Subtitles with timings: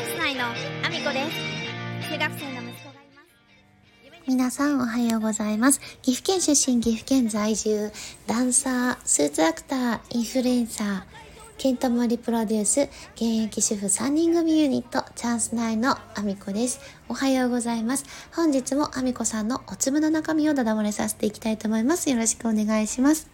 [0.00, 1.30] ャンス内のアミコで
[2.00, 5.80] す中学生の息子がいます皆さんおはようございます。
[6.00, 7.92] 岐阜県出身、岐阜県在住、
[8.26, 11.02] ダンサー、スーツアクター、インフルエンサー、
[11.58, 12.82] ケントモリプロデュース、
[13.16, 16.80] 現役主婦3人組ユニット、チャンス内のアミコです。
[17.08, 18.06] おはようございます。
[18.34, 22.08] 本日もアミコさんのお粒の中身をダダ漏れさせていきたいと思います。
[22.08, 23.28] よろしくお願いします。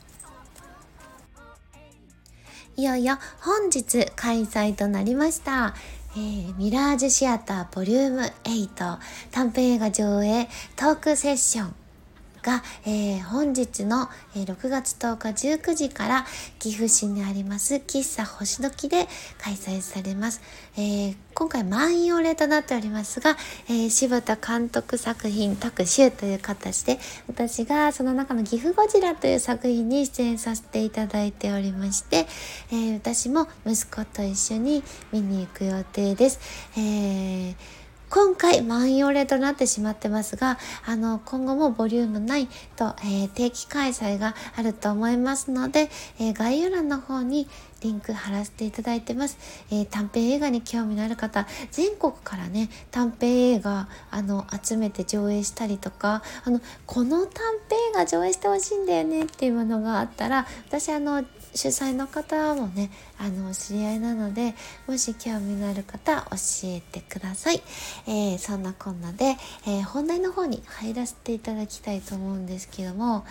[2.79, 5.75] いよいよ本日開催となりました。
[6.17, 8.99] えーミラージュシアターボリューム8
[9.31, 11.86] 短編映画上映トークセッション
[12.47, 16.27] が、えー本日の、え6月10日19時から
[16.61, 20.41] 岐阜市にあります喫茶星時で開催されます。
[20.77, 23.37] えー今回満員御礼となっておりますが、
[23.69, 32.27] えー柴田監督作品特集という形で私がその中の岐阜ゴジラという作品に出演させていただいておりまして、
[32.71, 36.39] えー私も息子と一緒に見に行く予定です。
[36.77, 47.49] えー今回満員御礼となってしまってますが、あの、今後もボリューム9と、えー定期開催があると思いますので、えー概要欄の方に
[47.81, 49.37] リンク貼らせていただいてます。
[49.71, 61.25] えー短編映画に興味のある方、全国からね、短編映画、あの、集めて上映したりとか、あの、この短編映画上映してほしいんだよねっていうものがあったら、私、あの、
[61.57, 64.55] 主催の方もね、あの、知り合いなので、
[64.87, 67.63] もし興味のある方、教えてください。
[68.07, 73.25] えーそんなこんなで、えー本題の方に入らせていただきたいと思うんですけども、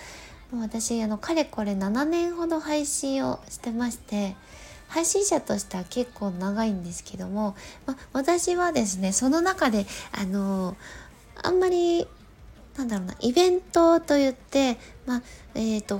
[0.51, 4.35] もう私、あの、かれこれ7年ほど配信をしてまして、
[4.87, 10.75] 配信者としては結構長いんですけども、ま、私はですね、その中で、あの
[11.43, 12.07] あんまり
[12.77, 15.21] なんだろうな、イベントと言って、まあ、
[15.53, 15.97] えっ、と、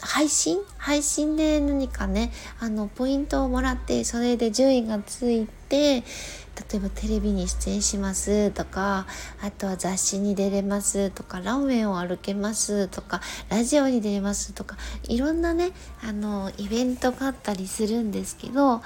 [0.00, 0.58] 配信？
[0.78, 6.02] 配信で何かね、あの、ポイントをもらって、それで順位がついて、
[6.70, 9.06] 例えばテレビに出演しますとか、
[9.42, 13.20] あとは雑誌に出れますとか、ランウェイを歩けますとか、
[13.50, 18.82] ラジオに出れますとか、いろんなね、あの、イベントがあったりするんですけど、あ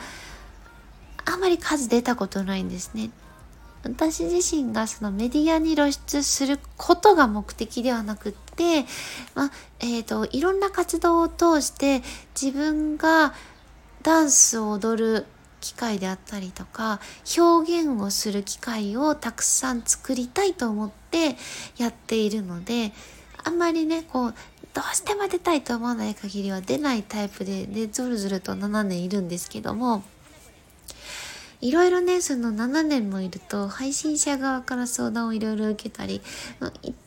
[1.41, 3.11] まり数出たことないんですね。
[3.83, 8.85] 私自身がそのメディアに露出することが目的ではなくって、
[9.35, 9.51] まあ、
[9.81, 12.03] えっ、と、いろんな活動を通して
[12.41, 13.35] 自分が
[14.03, 15.27] ダンスを踊る
[15.61, 17.01] 機会であったりとか、
[17.37, 21.37] 表現をする機会をたくさん作りたいと思って
[21.77, 22.93] やっているので、
[23.45, 24.35] あんまりね、こう、
[24.75, 30.05] どうしても出たいと思わない限りは出ないタイプで、で、ずるずると7年いるんですけども、
[31.61, 36.21] いろいろね、その7年もいると、配信者側から相談をいろいろ受けたり、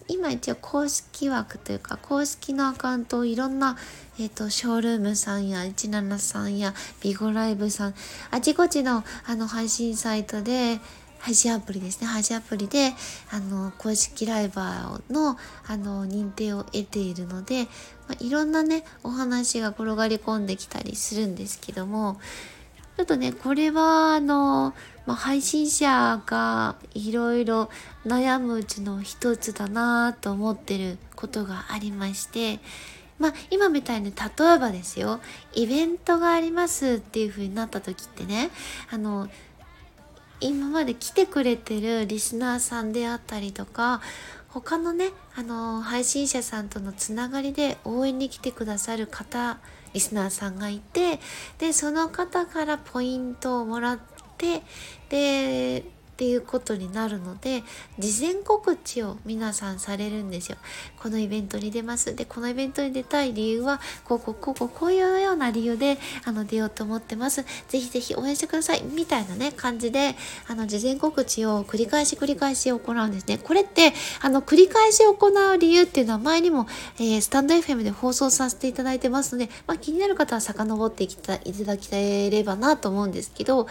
[0.07, 3.77] 今一応公式枠というか、公式のアカウントをいろんな、
[4.19, 7.95] えっ、と、ショールームさんや、17さんや、ビゴライブさん、
[8.31, 10.79] あちこちの、あの、配信サイトで、
[11.19, 12.07] 配信アプリですね。
[12.07, 12.93] 配信アプリで、
[13.29, 17.65] あの、公式ライバーの、あの、認定を得ているので、
[18.07, 22.19] まあ、いろんなね、お話が転がり込んできたりするんですけども、
[22.99, 24.73] ちょっとね、これは、あの、
[25.05, 27.69] まあ、配信者がいろいろ
[28.05, 32.59] 悩むうちの一つだなと思ってることがありまして、
[33.17, 35.21] まあ、今みたいに例えばですよ、
[35.53, 38.49] イベントがありますっていう風になった時ってね、
[38.91, 39.29] あの、
[40.41, 44.01] 今まで来てくれてるリスナーさんであったりとか、
[44.49, 49.57] 他のね、あの、配信者さんとのつながりで応援に来てくださる方、
[49.93, 51.19] リスナーさんがいて、
[51.57, 53.99] で、その方からポイントをもらっ
[54.37, 54.61] て、
[55.09, 55.85] で、
[56.19, 57.63] っていうことになるので、
[57.97, 60.57] 事前告知を皆さんされるんですよ。
[61.01, 62.13] このイベントに出ます。
[62.13, 67.45] で、このイベントに出たい理由は、こう、こう、こう、こう、こういうような理由で、あの、出ようと思ってます。
[67.69, 68.83] ぜひぜひ応援してください。
[68.83, 70.17] みたいなね、感じで、
[70.49, 73.37] あの、事前告知を繰り返し繰り返し行うんですね。
[73.37, 83.67] これって、あの、繰り返し行う理由っていうのは前にも、えースタンド FM で放送させていただいてますので、まあ、気になる方は遡っていきたいただければなと思うんですけど、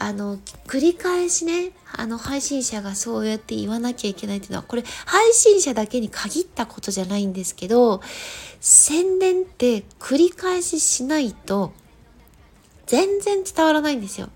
[0.00, 8.00] あの、繰り返しね、あの、配信者がそうやって言わなきゃいけないっていうのは、これ、配信者だけに限ったことじゃないんですけど、
[8.60, 11.74] 宣伝って繰り返ししないと、
[12.86, 14.30] 全然伝わらないんですよ。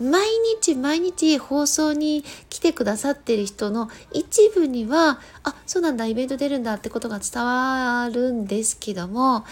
[0.00, 0.26] 毎
[0.60, 9.44] 日毎日放送に来てくださってる人の一部には、あ、そうなんだ、イベント出るんだってことが伝わるんですけども、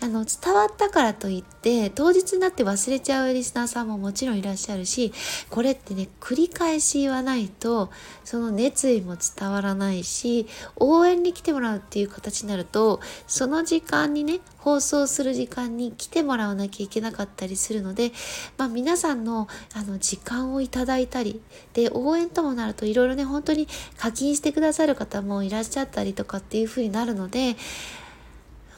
[0.00, 5.12] あの、伝わったからといっで当日になって忘れちゃうリスナーさんももちろんいらっしゃるし
[5.48, 7.90] これってね繰り返し言わないと
[8.24, 10.46] その熱意も伝わらないし
[10.76, 18.12] 応援に来てもらうっていう形になるとその時間にね放送する時間に来てもらわなきゃいけなかったりするので、
[18.58, 21.40] まあ、皆さんのあのの時間をいただいたり
[21.74, 27.56] で応援ともなるといろいろね本当に課金してくださる方もいらっしゃったりとかっていう風になるので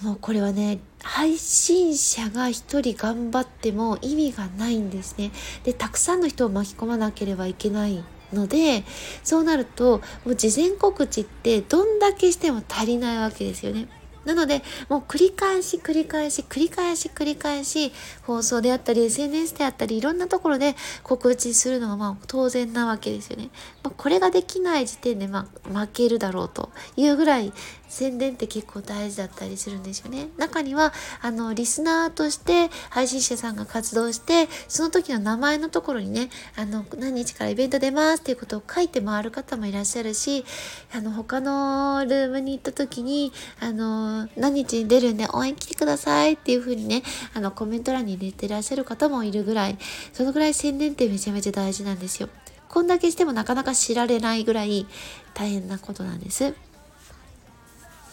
[0.02, 5.30] もうこれはね配信者が一人頑張っても意味がないんですね。
[5.62, 8.02] でたくさんの人を巻き込まなければいけない
[8.32, 8.84] ので
[9.22, 13.86] そうなるともう事前告知ってどんだけしても足りないわけですよね。
[14.24, 17.92] なので、もう繰り返し繰り返し繰り返し繰り返し
[18.22, 23.50] 放送であったり SNS であったりいろんなところで告知するのがまあ当然なわけですよね。
[23.82, 27.52] まあ、これができない時点でまあ負けるだろうというぐらい
[27.94, 30.28] 宣伝って結構大事だったりするんですよね。
[30.36, 30.92] 中には、
[31.22, 40.44] あの、リスナーとして配信者さんが活動して、その時の名前のところにね、あの、何日からイベント出ますっていうことを書いて回る方もいらっしゃるし、
[40.92, 49.78] あの、他のルームに行った時に、あの、何日に出るんで応援来てくださいっていう風にね、あの、コメント欄に入れてらっしゃる方もいるぐらい、
[50.12, 52.28] そのぐらい宣伝ってめちゃめちゃ大事なんですよ。
[52.68, 54.88] こんだけしてもなかなか知られないぐらい
[55.32, 56.54] 大変なことなんです。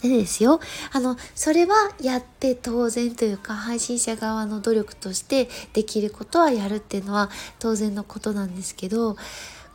[0.02, 0.60] でですよ、
[0.92, 9.16] あの、それはやって当然というか、配信者側の努力としてできることはやるっていうのは当然のことなんですけど、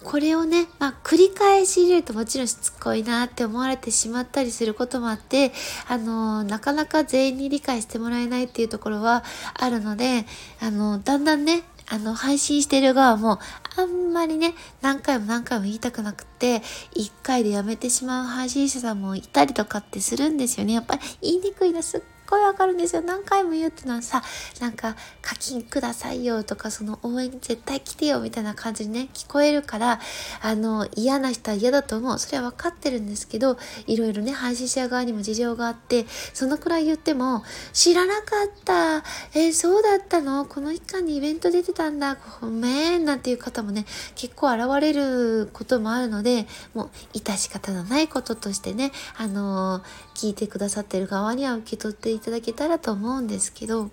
[0.07, 5.53] これをね、まあ、繰り返し入れるともちろんしつこいなって思われてしまったりすることもあって、
[5.89, 9.25] あの、なかなか全員に理解してもらえないっていうところは
[9.55, 10.25] あるので、
[10.61, 13.39] あの、だんだんね、あの、配信してる側も、
[13.77, 16.63] あんまりね、何回も何回も言いたくなくて、
[16.93, 20.73] 一回でやめてしまう配信者さんもいたりとかってするんですよね。
[20.75, 23.03] やっぱり言いにくいな、すっごいわかるんですよ。
[23.03, 24.23] 何回も言うってのはさ、
[24.61, 30.01] なんか課金くださいよとか、その応援絶対来てよみたいな感じにね、聞こえるから、
[30.43, 32.19] あの、嫌な人は嫌だと思う。
[32.19, 33.57] それは分かってるんですけど、
[33.87, 39.05] いろいろね、配信者側にも事情があって、そのくらい言っても、知らなかった。
[39.35, 40.45] えー、そうだったの？
[40.47, 42.17] この期間にイベント出てたんだ。
[42.41, 43.05] ごめん。
[43.05, 43.85] なんていう方もね、
[44.15, 49.83] 結構現れることもあるので、もう、致し方のないこととしてね、あのー、
[50.15, 53.91] 聞いてくださってる側には受け取っていただけたらと思うんですけど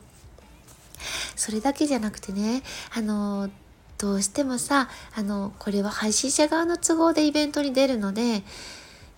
[1.35, 2.63] それだけじゃなくてね
[2.95, 3.49] あの
[3.97, 8.43] どうしてもさあのこれは配信者側の都合でイベントに出るので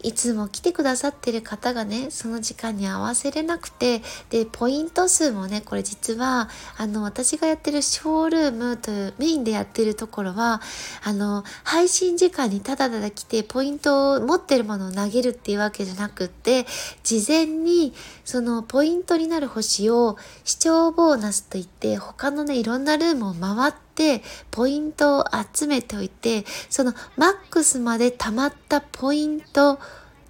[0.05, 6.47] いつも来てくださってる方がね、その時間に合わせれなくて、で、ポイント数もね、これ実は、
[6.77, 10.61] あの、私がやってるショールームというメインでやってるところは、
[11.03, 16.67] あの、配信時間にただただ来て、ポイントを持ってるものを投げるっていうわけじゃなくって、
[17.01, 17.91] 事前に、
[18.23, 24.21] そのポイントになる星を視聴ボーナスといって、他のね、いろんなルームを回って、
[24.51, 29.79] ポイントを集めておいて、そのマックスまで溜まったポイント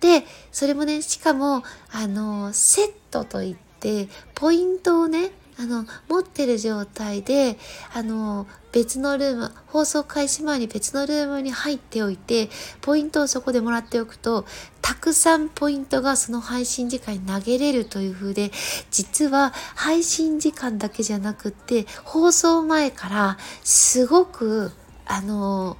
[0.05, 7.57] で、それもね、しかも、あの、セットといって、ポイントをね、あの、持ってる状態で、
[7.91, 12.49] あの、別のルーム、放送開始前に別のルームに入っておいて、
[12.81, 14.45] ポイントをそこでもらっておくと、
[14.81, 18.51] たくさんポイントがその配信時間に投げれるという風で、
[18.91, 24.71] 実は配信時間だけじゃなくって、放送前からすごく、
[25.07, 25.77] あの、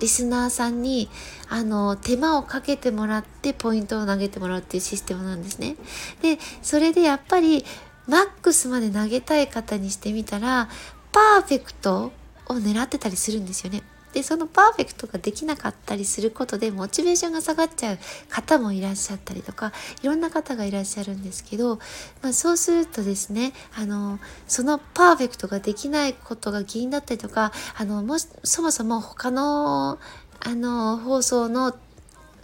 [0.00, 1.08] リスナーさんに
[1.48, 5.76] あの手間をかけてもらってポイントを投げてもらうっていうシステムなんですね。
[6.22, 7.64] でそれでやっぱり
[8.06, 10.68] マックスまで投げたい方にしてみたら
[11.12, 12.12] パーフェクト
[12.46, 13.82] を狙ってたりするんですよね。
[14.16, 17.98] でそのパーフェクトができなかったりすることでモチベーションが下がっちゃう
[18.30, 21.76] 方もいらっしゃったりとかいろんな方がいらっしゃるんですけど、
[22.22, 24.18] まあ、そうするとですねあの
[24.48, 29.98] そのパーフェクトができないことが原因だったりとかあのもしそもそも他の
[30.40, 31.76] あの放送の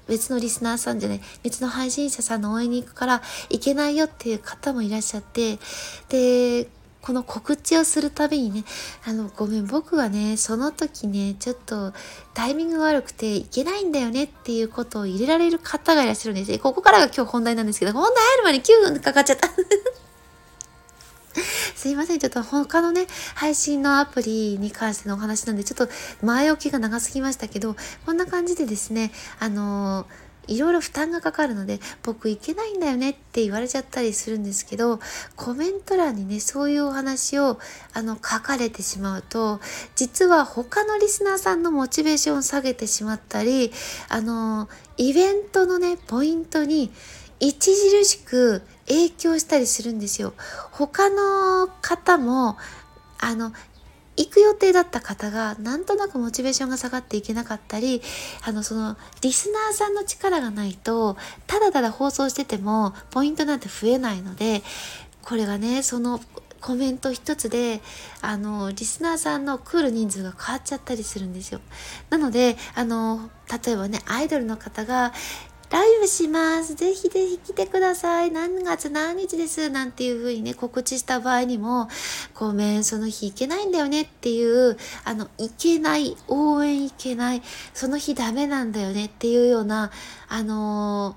[0.08, 5.58] 別のリスナーさんじゃない別の配信者さんの応援に行くから行けないよっていう方もいらっしゃって
[6.10, 6.68] で
[7.02, 8.64] この告知をするたびにね、
[9.04, 11.92] あの、ごめん、僕はね、その時ね、ちょっと
[12.32, 19.50] タイミングが悪くていけないんだよねっていうことを入れられる方がいらっしゃるんですここからが今日本題なんですけど、本題入る前に9分かかっちゃった。
[21.74, 22.20] すいません。
[22.20, 25.88] ちょっと他のね、配信のアプリに関してのお話なんで、ちょっと
[26.24, 27.74] 前置きが長すぎましたけど、
[28.06, 30.06] こんな感じでですね、あのー
[30.48, 35.00] いろいろ負担がかかるので僕行けないんだよねって言われちゃったりするんですけど
[35.36, 37.58] コメント欄にねそういうお話を
[37.92, 39.60] あの書かれてしまうと
[39.94, 43.72] 実は他のリスナーさんのモチベーションを下げてしまったり
[44.08, 46.90] あのイベントのねポイントに
[47.42, 50.32] 著しく影響したりするんですよ。
[50.70, 52.56] 他の方も、
[53.18, 53.52] あの、
[54.22, 58.00] 行く予定だった方がなんとなくモチベーションが下がっていけなかったり
[58.42, 61.16] あのそのリスナーさんの力がないと
[61.48, 64.62] ただただ放送しててもポイントなんて増えないので
[65.22, 66.20] これがねその
[66.60, 67.80] コメント一つで
[68.20, 71.60] あのリスナーさんの来る人数が変わっちゃったりするんですよ。
[72.08, 73.30] なのであの
[73.64, 75.12] 例えばねアイドルの方が
[75.72, 76.74] ライブします。
[76.74, 78.30] ぜひぜひ来てください。
[78.30, 79.70] 何月何日です？
[79.70, 81.88] なんていう風にね、告知した場合にも、
[82.34, 89.90] ごめん、その日行けないんだよねっていう、あの、行けない、応援行けない、その日ダメなんだよねっていうような、
[90.28, 91.16] あの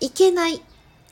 [0.00, 0.62] ー、行けない、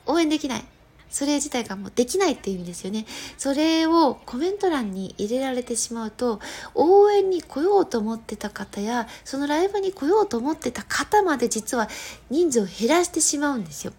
[0.07, 0.65] 応援できない。
[1.11, 3.05] それ自体がもうできないっていう意味ですよね。
[3.37, 6.39] それをコメント欄に入れられてしまうと、
[6.73, 11.89] 応援に来ようと思ってた方や、そのライブに来ようと思ってた方まで実は
[12.29, 13.93] 人数を減らしてしまうんですよ。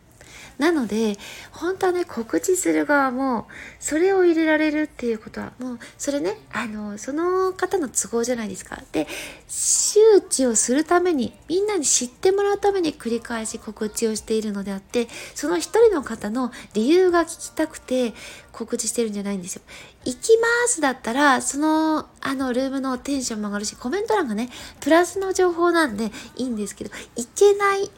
[0.59, 1.17] なので、
[1.51, 3.49] 本当はね、告知する側も、
[3.81, 8.83] それを入れられるっていうことは、もう、それね、あの、その方の都合じゃないですか。
[8.93, 9.07] で、
[9.49, 18.15] 周知をするために、みんなに知ってもらうために繰り返し告知をしているのであって、その一人の方の理由が聞きたくて
[18.53, 19.63] 告知してるんじゃないんですよ。
[20.05, 24.49] 行きますだったら、その、あの、ルームのテンションも上がるし、コメント欄がね、
[24.81, 27.91] プラスの情報なんでいいんですけど、行けない、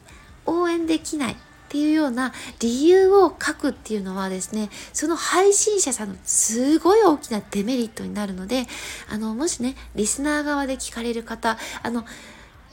[0.45, 1.37] 応援できない、
[1.75, 8.65] っていうような理由を書くっていうのはですね、その配信者さんのすごい大きなデメリットになるので、
[9.09, 12.05] あの、もしね、リスナー側で聞かれる方、あの、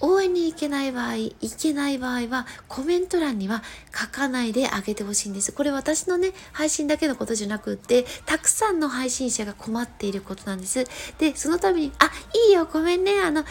[0.01, 5.51] 応援に行けない場合、行けない場合は、コメント欄には書かないであげてほしいんです。
[5.53, 10.85] これ私のね、配信だけのことじゃなくって、たくさんの配信者が困っていることなんです。
[11.19, 12.11] で、そのために、あ、
[12.49, 13.45] いいよ、ごめんね、あの、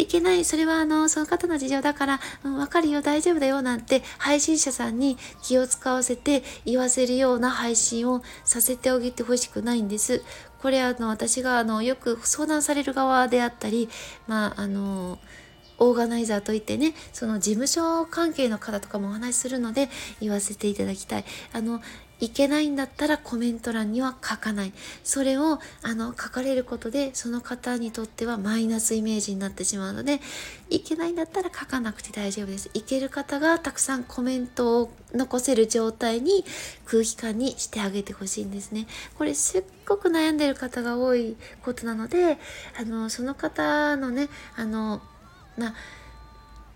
[0.00, 10.22] いけない、それはあの、その方の事情だから、うん、わかるよ、大丈夫だよ、なんて配信者さんに気を使わせて言わせるような配信をさせてあげてほしくないんです。
[10.60, 13.88] これあの、私があの、よく相談される側であったり、
[14.26, 15.18] まあ、あの、
[15.78, 19.88] オーガナイザーといってね、その事務所関係の方とかもお話しするので
[20.20, 21.24] 言わせていただきたい。
[21.54, 21.80] あの、
[22.20, 24.72] いけないんだったらコメント欄には書かない。
[25.02, 30.20] それをあの書かれることでその方にとってはマイナスイメージになってしまうので、
[30.68, 32.70] いけないんだったら書かなくて大丈夫です。
[32.74, 36.44] いける方がたくさんコメントを残せる状態に
[36.84, 38.86] 空気感にしてあげてほしいんですね。
[39.16, 42.38] これすっごく悩んでる方が多いことなので、
[42.78, 45.02] あの、その方のね、あの、
[45.56, 45.74] まあ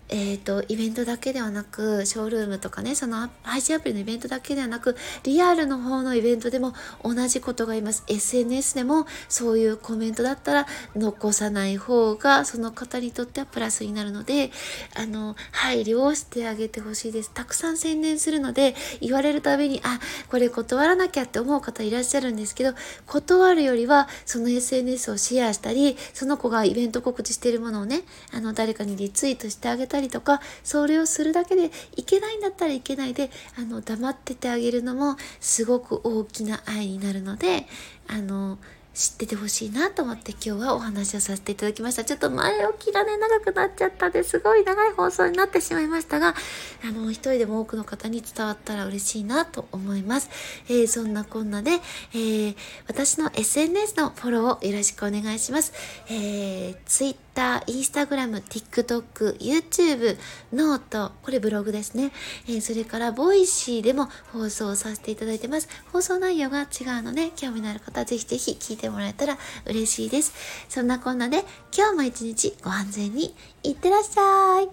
[0.09, 8.03] えっ、ー、と、イベントだけではなく、ショールームとかね、その配信アプリのイベントだけではなく、リアルの方のイベントでも同じことが言います。
[8.07, 14.51] SNS でもそういうコメントだったら残さない方が、その方にとってはプラスになるので、
[14.95, 17.31] あの、配慮をしてあげてほしいです。
[17.33, 22.75] たくさん宣伝するので、言われるたびに、あ、これ断らなきゃって思う方いらっしゃるんですけど、
[23.07, 37.65] 断るよりは、その SNS をシェアしたり、その子がイベント告知しているものをね、あの、誰かにリツイートしてあげたたりとかそれをするだけでいけないんだったらいけないであの黙っててあげるのもすごく大きな愛になるので
[38.07, 38.57] あの
[38.95, 42.05] 知っててほしいなと思って今日はお話をさせていただきました。
[42.05, 46.33] ちょっと前置きがね、長くなっちゃったんですごい長い放送になってしまいましたが、
[46.81, 50.29] あの、一人でも多くの方に伝わったら嬉しいなと思います。
[50.69, 51.71] えー、そんなこんなで、
[52.13, 52.55] えー、
[52.87, 55.73] 私の SNS のフォローをよろしくお願いします。
[56.07, 60.17] えー、Twitter、Instagram、TikTok、YouTube、
[60.53, 62.13] note、これブログですね。
[62.47, 65.67] えー、それから、 Voicy でも放送させていただいてます。
[65.91, 66.67] 放送内容が違う
[67.01, 70.33] ので、興味のある方はぜひぜひ聞いててもらえたら嬉しいです。
[70.69, 71.43] そんなこんなで
[71.75, 74.69] 今日も一日ご安全にいってらっしゃい。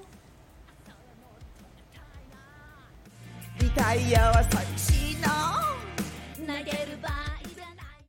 [3.60, 5.62] リタは寂しいな。